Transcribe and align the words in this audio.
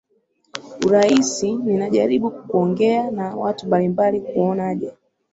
uraisi 0.87 1.53
ninajaribu 1.55 2.31
kukuongea 2.31 3.11
na 3.11 3.35
watu 3.35 3.67
mbali 3.67 3.87
mbali 3.87 4.21
kuona 4.21 4.75
je 4.75 4.93